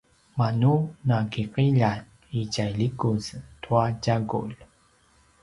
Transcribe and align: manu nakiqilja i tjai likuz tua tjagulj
manu 0.37 0.71
nakiqilja 1.07 1.91
i 2.39 2.41
tjai 2.53 2.71
likuz 2.79 3.23
tua 3.61 3.85
tjagulj 4.03 4.57